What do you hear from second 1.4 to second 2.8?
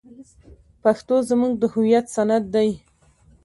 د هویت سند دی.